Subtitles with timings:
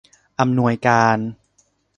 [0.39, 1.17] อำนวยการ